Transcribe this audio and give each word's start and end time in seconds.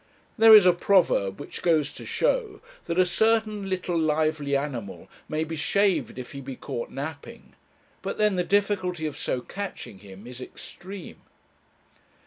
There 0.35 0.55
is 0.55 0.65
a 0.65 0.73
proverb 0.73 1.39
which 1.39 1.61
goes 1.61 1.93
to 1.93 2.07
show 2.07 2.59
that 2.87 2.97
a 2.97 3.05
certain 3.05 3.69
little 3.69 3.95
lively 3.99 4.55
animal 4.55 5.07
may 5.29 5.43
be 5.43 5.55
shaved 5.55 6.17
if 6.17 6.31
he 6.31 6.41
be 6.41 6.55
caught 6.55 6.89
napping; 6.89 7.53
but 8.01 8.17
then 8.17 8.35
the 8.35 8.43
difficulty 8.43 9.05
of 9.05 9.15
so 9.15 9.41
catching 9.41 9.99
him 9.99 10.25
is 10.25 10.41
extreme. 10.41 11.21